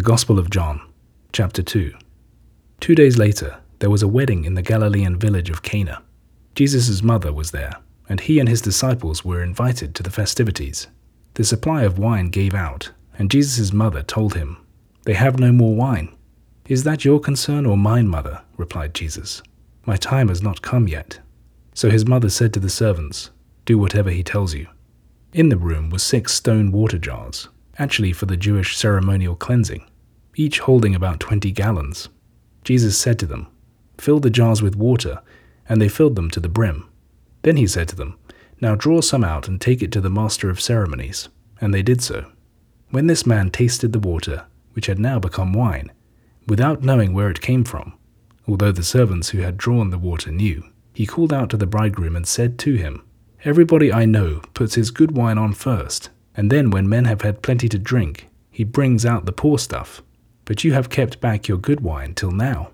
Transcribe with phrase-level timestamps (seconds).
[0.00, 0.80] The Gospel of John,
[1.30, 1.92] chapter 2.
[2.80, 6.02] Two days later, there was a wedding in the Galilean village of Cana.
[6.54, 7.74] Jesus' mother was there,
[8.08, 10.86] and he and his disciples were invited to the festivities.
[11.34, 14.56] The supply of wine gave out, and Jesus' mother told him,
[15.04, 16.16] They have no more wine.
[16.66, 18.40] Is that your concern or mine, mother?
[18.56, 19.42] replied Jesus.
[19.84, 21.18] My time has not come yet.
[21.74, 23.28] So his mother said to the servants,
[23.66, 24.66] Do whatever he tells you.
[25.34, 29.84] In the room were six stone water jars, actually for the Jewish ceremonial cleansing,
[30.34, 32.08] each holding about twenty gallons.
[32.64, 33.46] Jesus said to them,
[33.98, 35.20] Fill the jars with water,
[35.68, 36.88] and they filled them to the brim.
[37.42, 38.18] Then he said to them,
[38.60, 41.28] Now draw some out and take it to the master of ceremonies.
[41.60, 42.30] And they did so.
[42.90, 45.92] When this man tasted the water, which had now become wine,
[46.46, 47.94] without knowing where it came from,
[48.48, 52.16] although the servants who had drawn the water knew, he called out to the bridegroom
[52.16, 53.02] and said to him,
[53.44, 56.10] Everybody I know puts his good wine on first
[56.40, 60.02] and then, when men have had plenty to drink, he brings out the poor stuff.
[60.50, 62.72] But you have kept back your good wine till now.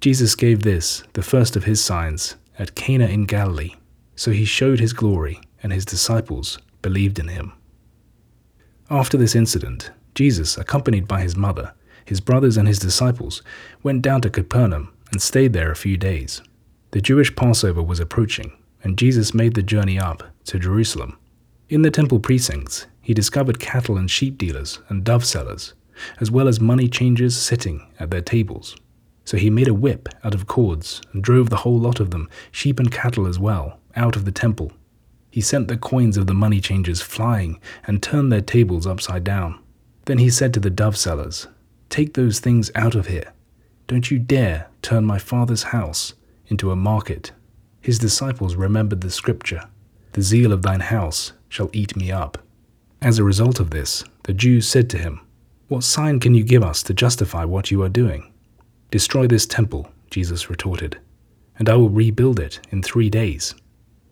[0.00, 3.74] Jesus gave this, the first of his signs, at Cana in Galilee.
[4.16, 7.52] So he showed his glory, and his disciples believed in him.
[8.88, 13.42] After this incident, Jesus, accompanied by his mother, his brothers, and his disciples,
[13.82, 16.40] went down to Capernaum and stayed there a few days.
[16.92, 18.52] The Jewish Passover was approaching,
[18.82, 21.18] and Jesus made the journey up to Jerusalem.
[21.68, 25.74] In the temple precincts, he discovered cattle and sheep dealers and dove sellers,
[26.20, 28.76] as well as money changers sitting at their tables.
[29.24, 32.28] So he made a whip out of cords and drove the whole lot of them,
[32.50, 34.72] sheep and cattle as well, out of the temple.
[35.30, 39.58] He sent the coins of the money changers flying and turned their tables upside down.
[40.06, 41.46] Then he said to the dove sellers,
[41.90, 43.32] Take those things out of here.
[43.86, 46.14] Don't you dare turn my father's house
[46.46, 47.32] into a market.
[47.80, 49.68] His disciples remembered the scripture
[50.12, 52.38] The zeal of thine house shall eat me up.
[53.00, 55.20] As a result of this, the Jews said to him,
[55.68, 58.32] What sign can you give us to justify what you are doing?
[58.90, 60.96] Destroy this temple, Jesus retorted,
[61.58, 63.54] and I will rebuild it in three days.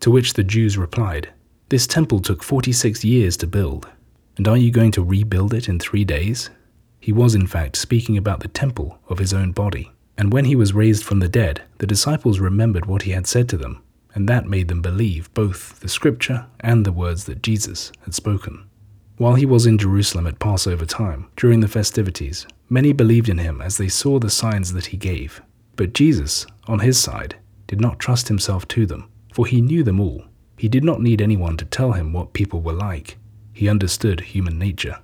[0.00, 1.28] To which the Jews replied,
[1.68, 3.88] This temple took 46 years to build,
[4.36, 6.50] and are you going to rebuild it in three days?
[6.98, 9.92] He was, in fact, speaking about the temple of his own body.
[10.18, 13.48] And when he was raised from the dead, the disciples remembered what he had said
[13.50, 13.80] to them,
[14.12, 18.68] and that made them believe both the scripture and the words that Jesus had spoken.
[19.16, 23.60] While he was in Jerusalem at Passover time, during the festivities, many believed in him
[23.60, 25.40] as they saw the signs that he gave.
[25.76, 27.36] But Jesus, on his side,
[27.68, 30.24] did not trust himself to them, for he knew them all.
[30.58, 33.16] He did not need anyone to tell him what people were like.
[33.52, 34.98] He understood human nature.